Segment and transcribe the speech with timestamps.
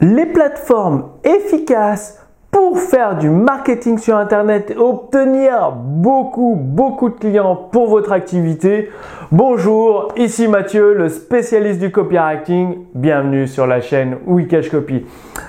[0.00, 7.56] les plateformes efficaces pour faire du marketing sur Internet et obtenir beaucoup, beaucoup de clients
[7.56, 8.90] pour votre activité.
[9.30, 12.86] Bonjour, ici Mathieu, le spécialiste du copywriting.
[12.94, 15.04] Bienvenue sur la chaîne Wikash Copy.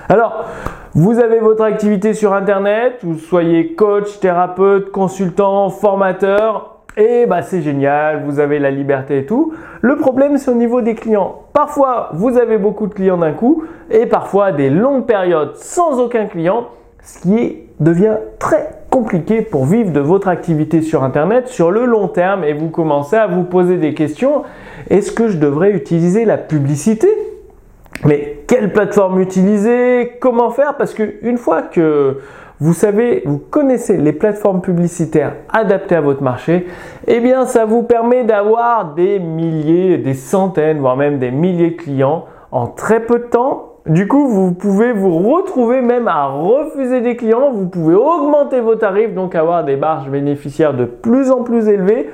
[0.10, 0.46] Alors,
[0.93, 7.61] vous avez votre activité sur Internet, vous soyez coach, thérapeute, consultant, formateur, et bah c'est
[7.61, 9.54] génial, vous avez la liberté et tout.
[9.82, 11.43] Le problème c'est au niveau des clients.
[11.54, 16.25] Parfois vous avez beaucoup de clients d'un coup et parfois des longues périodes sans aucun
[16.25, 16.65] client,
[17.04, 22.07] ce qui devient très compliqué pour vivre de votre activité sur Internet sur le long
[22.07, 24.43] terme et vous commencez à vous poser des questions.
[24.89, 27.07] Est-ce que je devrais utiliser la publicité?
[28.06, 30.18] Mais quelle plateforme utiliser?
[30.20, 30.78] Comment faire?
[30.78, 32.17] Parce qu'une fois que
[32.59, 36.66] vous savez, vous connaissez les plateformes publicitaires adaptées à votre marché,
[37.06, 41.75] eh bien ça vous permet d'avoir des milliers, des centaines, voire même des milliers de
[41.75, 43.73] clients en très peu de temps.
[43.86, 48.76] Du coup, vous pouvez vous retrouver même à refuser des clients, vous pouvez augmenter vos
[48.76, 52.09] tarifs, donc avoir des marges bénéficiaires de plus en plus élevées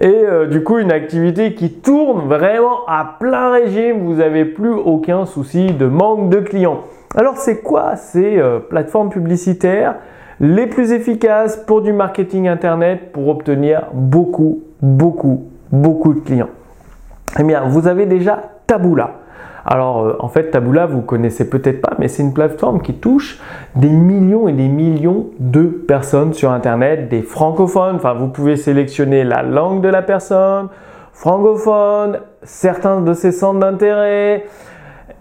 [0.00, 4.72] et euh, du coup une activité qui tourne vraiment à plein régime, vous n'avez plus
[4.72, 6.82] aucun souci de manque de clients.
[7.16, 9.96] Alors c'est quoi ces euh, plateformes publicitaires
[10.40, 16.50] les plus efficaces pour du marketing internet pour obtenir beaucoup, beaucoup, beaucoup de clients?
[17.38, 19.12] Eh bien, vous avez déjà Taboola.
[19.64, 23.40] Alors euh, en fait Taboola vous connaissez peut-être pas mais c'est une plateforme qui touche
[23.74, 29.24] des millions et des millions de personnes sur internet, des francophones, enfin vous pouvez sélectionner
[29.24, 30.68] la langue de la personne,
[31.12, 34.44] francophone, certains de ses centres d'intérêt,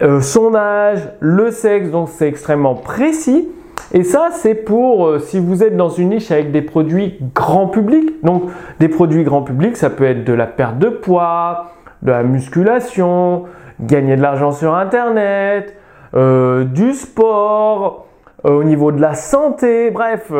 [0.01, 3.49] euh, son âge, le sexe, donc c'est extrêmement précis.
[3.93, 7.67] Et ça, c'est pour euh, si vous êtes dans une niche avec des produits grand
[7.67, 8.23] public.
[8.23, 8.43] Donc,
[8.79, 13.45] des produits grand public, ça peut être de la perte de poids, de la musculation,
[13.79, 15.75] gagner de l'argent sur Internet,
[16.15, 18.07] euh, du sport,
[18.43, 20.31] au niveau de la santé, bref,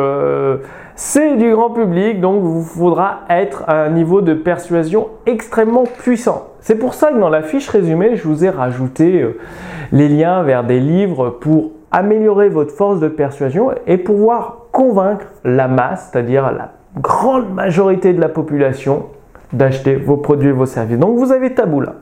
[1.00, 6.48] c'est du grand public, donc vous faudra être à un niveau de persuasion extrêmement puissant.
[6.60, 9.38] C'est pour ça que dans la fiche résumée, je vous ai rajouté euh,
[9.92, 15.68] les liens vers des livres pour améliorer votre force de persuasion et pouvoir convaincre la
[15.68, 19.06] masse, c'est-à-dire la grande majorité de la population,
[19.52, 20.98] d'acheter vos produits et vos services.
[20.98, 21.94] Donc vous avez Taboola.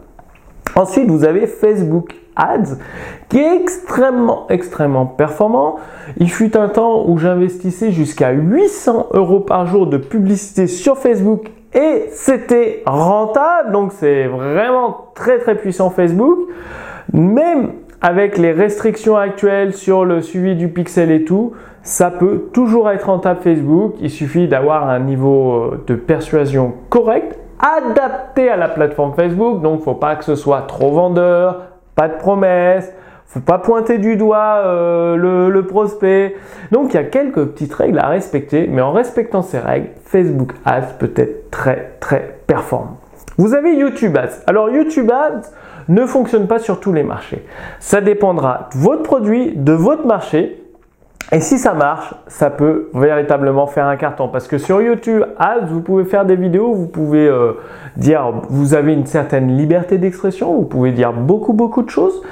[0.76, 2.76] Ensuite, vous avez Facebook Ads
[3.30, 5.76] qui est extrêmement, extrêmement performant.
[6.18, 11.50] Il fut un temps où j'investissais jusqu'à 800 euros par jour de publicité sur Facebook
[11.72, 13.72] et c'était rentable.
[13.72, 16.38] Donc c'est vraiment très, très puissant Facebook.
[17.12, 17.72] Même
[18.02, 23.06] avec les restrictions actuelles sur le suivi du pixel et tout, ça peut toujours être
[23.06, 23.94] rentable Facebook.
[24.00, 29.62] Il suffit d'avoir un niveau euh, de persuasion correct, adapté à la plateforme Facebook.
[29.62, 31.62] Donc, faut pas que ce soit trop vendeur,
[31.94, 32.92] pas de promesses,
[33.26, 36.36] faut pas pointer du doigt euh, le, prospect.
[36.70, 40.52] Donc il y a quelques petites règles à respecter, mais en respectant ces règles, Facebook
[40.64, 42.98] Ads peut être très très performant.
[43.36, 44.42] Vous avez YouTube Ads.
[44.46, 45.50] Alors YouTube Ads
[45.88, 47.44] ne fonctionne pas sur tous les marchés.
[47.80, 50.62] Ça dépendra de votre produit, de votre marché
[51.32, 54.28] et si ça marche, ça peut véritablement faire un carton.
[54.28, 57.54] Parce que sur YouTube Ads, vous pouvez faire des vidéos, vous pouvez euh,
[57.96, 62.22] dire, vous avez une certaine liberté d'expression, vous pouvez dire beaucoup, beaucoup de choses.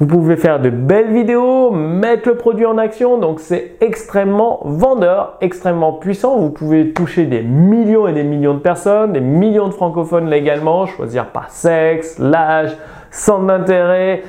[0.00, 3.18] Vous pouvez faire de belles vidéos, mettre le produit en action.
[3.18, 6.36] Donc c'est extrêmement vendeur, extrêmement puissant.
[6.38, 10.86] Vous pouvez toucher des millions et des millions de personnes, des millions de francophones légalement,
[10.86, 12.76] choisir par sexe, l'âge,
[13.12, 14.24] centre d'intérêt,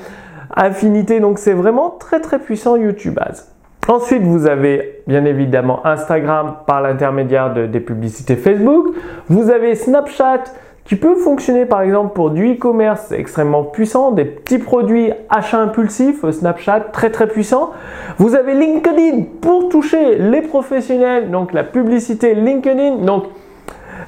[0.56, 1.20] affinité.
[1.20, 3.48] Donc c'est vraiment très, très puissant YouTube Ads.
[3.88, 8.94] Ensuite, vous avez bien évidemment Instagram par l'intermédiaire de, des publicités Facebook.
[9.28, 10.44] Vous avez Snapchat
[10.86, 16.30] qui peut fonctionner par exemple pour du e-commerce extrêmement puissant, des petits produits achats impulsifs,
[16.30, 17.72] Snapchat très très puissant.
[18.18, 22.98] Vous avez LinkedIn pour toucher les professionnels, donc la publicité LinkedIn.
[23.06, 23.26] Donc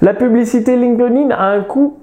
[0.01, 1.97] la publicité LinkedIn a un coût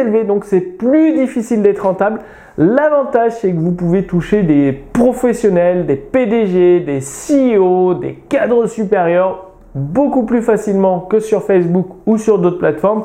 [0.00, 2.20] élevé, donc c'est plus difficile d'être rentable.
[2.58, 9.50] L'avantage, c'est que vous pouvez toucher des professionnels, des PDG, des CEO, des cadres supérieurs
[9.74, 13.04] beaucoup plus facilement que sur Facebook ou sur d'autres plateformes.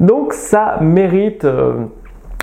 [0.00, 1.74] Donc ça mérite euh,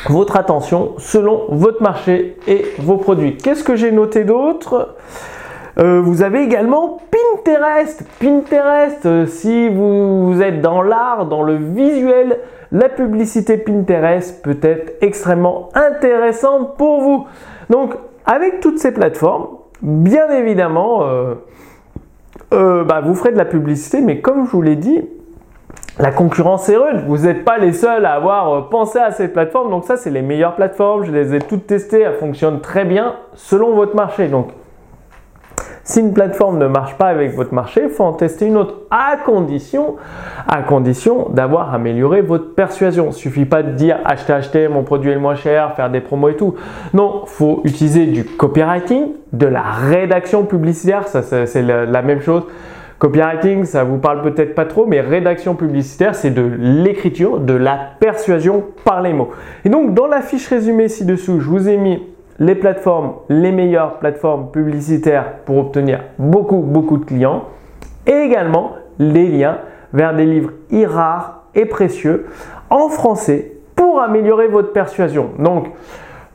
[0.07, 3.37] votre attention selon votre marché et vos produits.
[3.37, 4.95] Qu'est-ce que j'ai noté d'autre?
[5.77, 8.03] Euh, vous avez également Pinterest.
[8.19, 12.39] Pinterest, euh, si vous êtes dans l'art, dans le visuel,
[12.71, 17.27] la publicité Pinterest peut être extrêmement intéressante pour vous.
[17.69, 17.93] Donc,
[18.25, 19.47] avec toutes ces plateformes,
[19.81, 21.03] bien évidemment,
[22.53, 25.01] euh, bah, vous ferez de la publicité, mais comme je vous l'ai dit,
[25.99, 27.03] la concurrence est rude.
[27.07, 29.69] Vous n'êtes pas les seuls à avoir pensé à ces plateformes.
[29.69, 31.03] Donc ça, c'est les meilleures plateformes.
[31.03, 32.01] Je les ai toutes testées.
[32.01, 34.29] Elles fonctionnent très bien selon votre marché.
[34.29, 34.51] Donc,
[35.89, 38.75] si une plateforme ne marche pas avec votre marché, il faut en tester une autre
[38.91, 39.95] à condition,
[41.31, 43.05] d'avoir amélioré votre persuasion.
[43.05, 45.89] Il ne suffit pas de dire acheter, acheter, mon produit est le moins cher, faire
[45.89, 46.53] des promos et tout.
[46.93, 51.07] Non, faut utiliser du copywriting, de la rédaction publicitaire.
[51.07, 52.43] C'est la même chose.
[52.99, 57.79] Copywriting, ça vous parle peut-être pas trop, mais rédaction publicitaire, c'est de l'écriture, de la
[57.99, 59.31] persuasion par les mots.
[59.65, 61.99] Et donc, dans la fiche résumée ci-dessous, je vous ai mis
[62.39, 67.43] les plateformes, les meilleures plateformes publicitaires pour obtenir beaucoup, beaucoup de clients
[68.07, 69.57] et également les liens
[69.93, 70.51] vers des livres
[70.85, 72.27] rares et précieux
[72.69, 75.31] en français pour améliorer votre persuasion.
[75.39, 75.67] Donc,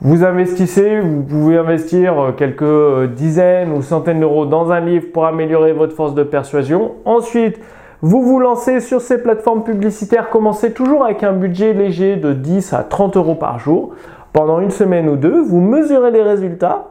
[0.00, 5.06] vous investissez, vous pouvez investir euh, quelques euh, dizaines ou centaines d'euros dans un livre
[5.12, 6.92] pour améliorer votre force de persuasion.
[7.06, 7.58] Ensuite,
[8.02, 10.28] vous vous lancez sur ces plateformes publicitaires.
[10.28, 13.94] Commencez toujours avec un budget léger de 10 à 30 euros par jour.
[14.34, 16.88] Pendant une semaine ou deux, vous mesurez les résultats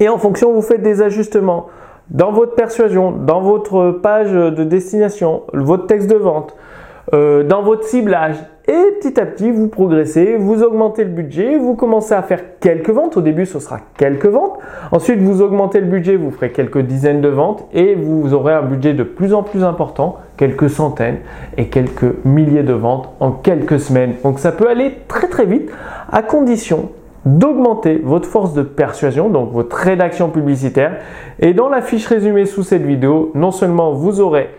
[0.00, 1.68] et en fonction, vous faites des ajustements
[2.10, 6.56] dans votre persuasion, dans votre page de destination, votre texte de vente,
[7.14, 11.74] euh, dans votre ciblage et petit à petit, vous progressez, vous augmentez le budget, vous
[11.74, 13.16] commencez à faire quelques ventes.
[13.16, 14.58] Au début, ce sera quelques ventes.
[14.92, 18.62] Ensuite, vous augmentez le budget, vous ferez quelques dizaines de ventes et vous aurez un
[18.62, 21.18] budget de plus en plus important, quelques centaines
[21.56, 24.14] et quelques milliers de ventes en quelques semaines.
[24.22, 25.70] Donc ça peut aller très très vite
[26.12, 26.90] à condition
[27.24, 30.98] d'augmenter votre force de persuasion, donc votre rédaction publicitaire.
[31.40, 34.50] Et dans la fiche résumée sous cette vidéo, non seulement vous aurez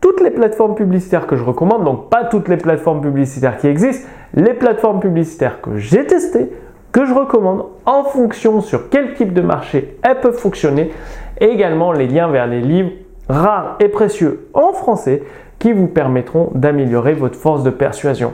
[0.00, 4.06] toutes les plateformes publicitaires que je recommande, donc pas toutes les plateformes publicitaires qui existent,
[4.34, 6.52] les plateformes publicitaires que j'ai testées,
[6.92, 10.90] que je recommande en fonction sur quel type de marché elles peuvent fonctionner,
[11.40, 12.90] et également les liens vers les livres
[13.28, 15.22] rares et précieux en français
[15.58, 18.32] qui vous permettront d'améliorer votre force de persuasion.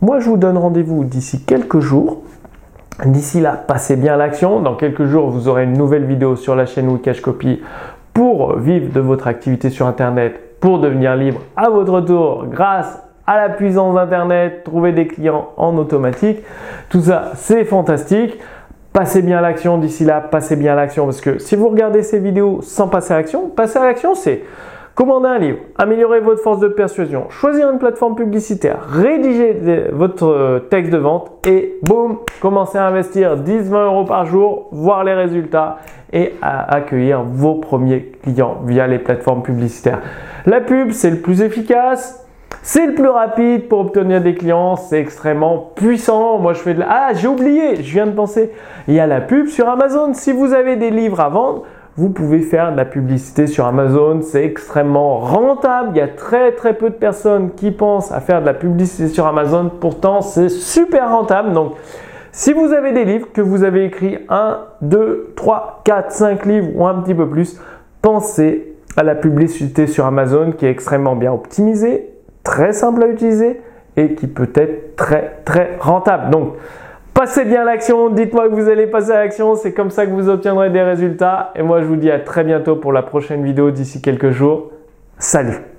[0.00, 2.22] Moi, je vous donne rendez-vous d'ici quelques jours.
[3.04, 4.60] D'ici là, passez bien l'action.
[4.60, 7.60] Dans quelques jours, vous aurez une nouvelle vidéo sur la chaîne Wikash Copy
[8.12, 13.36] pour vivre de votre activité sur Internet pour devenir libre à votre tour grâce à
[13.36, 16.38] la puissance d'Internet, trouver des clients en automatique.
[16.88, 18.38] Tout ça, c'est fantastique.
[18.90, 22.62] Passez bien l'action d'ici là, passez bien l'action parce que si vous regardez ces vidéos
[22.62, 24.42] sans passer à l'action, passer à l'action, c'est
[24.94, 30.58] commander un livre, améliorer votre force de persuasion, choisir une plateforme publicitaire, rédiger votre euh,
[30.60, 35.76] texte de vente et boum, commencer à investir 10-20 euros par jour, voir les résultats
[36.14, 40.00] et à accueillir vos premiers clients via les plateformes publicitaires.
[40.46, 42.24] La pub, c'est le plus efficace.
[42.62, 46.38] C'est le plus rapide pour obtenir des clients, c'est extrêmement puissant.
[46.38, 46.86] Moi, je fais de la...
[46.88, 48.52] Ah, j'ai oublié, je viens de penser.
[48.88, 50.14] Il y a la pub sur Amazon.
[50.14, 51.64] Si vous avez des livres à vendre,
[51.96, 54.20] vous pouvez faire de la publicité sur Amazon.
[54.22, 55.90] C'est extrêmement rentable.
[55.94, 59.08] Il y a très très peu de personnes qui pensent à faire de la publicité
[59.08, 59.70] sur Amazon.
[59.80, 61.52] Pourtant, c'est super rentable.
[61.52, 61.74] Donc,
[62.36, 66.68] si vous avez des livres, que vous avez écrit 1, 2, 3, 4, 5 livres
[66.74, 67.60] ou un petit peu plus,
[68.02, 72.10] pensez à la publicité sur Amazon qui est extrêmement bien optimisée,
[72.42, 73.60] très simple à utiliser
[73.96, 76.30] et qui peut être très très rentable.
[76.30, 76.54] Donc,
[77.14, 80.28] passez bien l'action, dites-moi que vous allez passer à l'action, c'est comme ça que vous
[80.28, 81.52] obtiendrez des résultats.
[81.54, 84.72] Et moi, je vous dis à très bientôt pour la prochaine vidéo d'ici quelques jours.
[85.18, 85.73] Salut